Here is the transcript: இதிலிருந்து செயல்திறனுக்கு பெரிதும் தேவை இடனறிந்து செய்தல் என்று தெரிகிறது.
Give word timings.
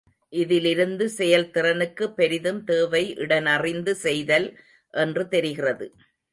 இதிலிருந்து 0.33 1.05
செயல்திறனுக்கு 1.17 2.07
பெரிதும் 2.13 2.63
தேவை 2.63 3.03
இடனறிந்து 3.17 3.95
செய்தல் 4.05 4.49
என்று 4.93 5.27
தெரிகிறது. 5.27 5.87